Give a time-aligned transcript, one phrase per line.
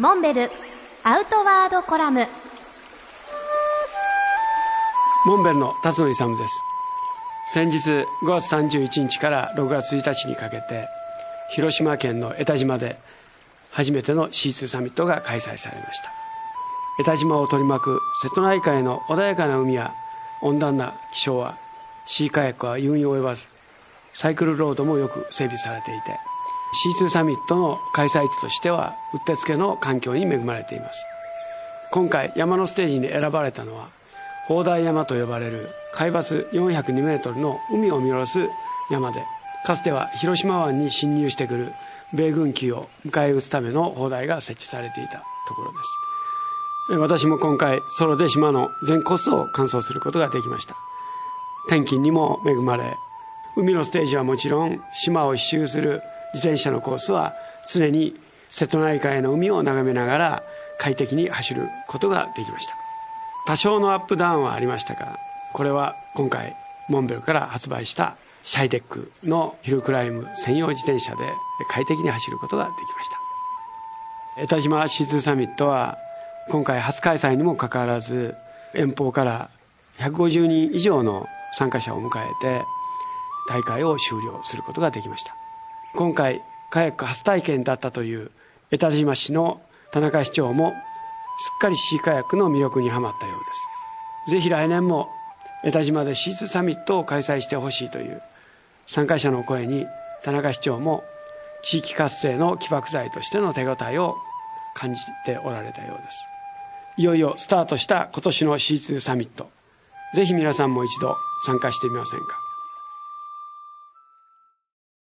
[0.00, 0.50] モンベル
[1.04, 2.26] アウトワードコラム。
[5.24, 6.62] モンベルの辰野勇です。
[7.46, 10.88] 先日5月31日から6月1日にかけて
[11.50, 12.98] 広島県の江田島で
[13.70, 16.10] 初めての C2 サミットが開催されました。
[16.98, 19.94] 江田島を取り巻く瀬戸内海の穏やかな海や
[20.42, 21.56] 温暖な気象は
[22.06, 23.46] シーカヤックは言うに及ばず
[24.12, 26.18] サイクルロードもよく整備されていて
[26.74, 31.06] C2 サミットの開催地としてはうってつけの環境に恵まれています。
[31.92, 33.88] 今回山のステージに選ばれたのは
[34.46, 38.48] 砲台山と呼ばれる海抜402メートルの海を見下ろす
[38.90, 39.24] 山で
[39.64, 41.72] かつては広島湾に侵入してくる
[42.12, 46.94] 米軍機を迎え撃つための砲台が設置されていたところです。
[46.98, 50.76] 私も今回ソロで島の全コースを完走することができました。
[51.68, 52.96] 天気にも恵まれ
[53.56, 56.02] 海のステージはもちろん島を一周する
[56.34, 57.34] 自転車のコースは
[57.66, 58.14] 常に
[58.50, 60.42] 瀬戸内海の海を眺めながら
[60.78, 62.74] 快適に走ることができました。
[63.46, 65.18] 多少のアップダウンはありましたが
[65.52, 66.56] これは今回
[66.88, 71.18] モンベルから発売したシャイデックのヒルクライム専用自転車で
[71.68, 73.18] 快適に走ることができました。
[74.36, 75.98] 江田島 C2 サミットは
[76.50, 78.34] 今回初開催にもかかわらず
[78.74, 79.50] 遠方から
[79.98, 82.64] 150人以上の参加者を迎えて
[83.48, 85.36] 大会を終了することができました。
[85.96, 88.30] 今回カヤック初体験だったという
[88.72, 89.60] 江田島市の
[89.92, 90.72] 田中市長も
[91.38, 93.36] すっかりシーカヤックの魅力にはまったよう
[94.26, 94.32] です。
[94.32, 95.08] ぜひ来年も
[95.62, 98.20] 江田島でシーズサミットを開催してほしいという
[98.86, 99.86] 参加者の声に
[100.24, 101.04] 田中市長も
[101.62, 104.16] 地域活性の起爆剤としての手応えを
[104.74, 106.18] 感じておられたようです。
[106.96, 109.48] いよいよスタートした今年の C2 サミット。
[110.14, 112.43] ぜひ皆さんも一度参加してみませんか？